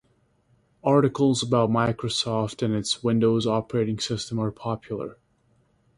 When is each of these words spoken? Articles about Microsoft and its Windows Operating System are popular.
Articles 0.83 1.43
about 1.43 1.69
Microsoft 1.69 2.63
and 2.63 2.73
its 2.73 3.03
Windows 3.03 3.45
Operating 3.45 3.99
System 3.99 4.39
are 4.39 4.49
popular. 4.49 5.19